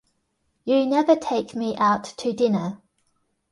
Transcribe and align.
You 0.65 0.87
never 0.87 1.15
take 1.15 1.53
me 1.53 1.77
out 1.77 2.03
to 2.17 2.33
dinner. 2.33 2.81